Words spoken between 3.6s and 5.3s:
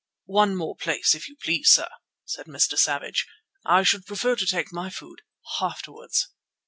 "I should prefer to take my food